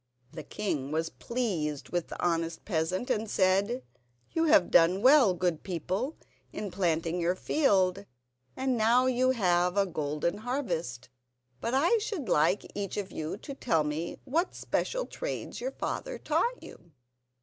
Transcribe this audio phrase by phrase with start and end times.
[0.31, 3.83] The king was pleased with the honest peasant, and said:
[4.31, 6.17] "You have done well, good people,
[6.51, 8.05] in planting your field,
[8.57, 11.09] and now you have a golden harvest.
[11.59, 16.17] But I should like each of you to tell me what special trades your father
[16.17, 16.93] taught you."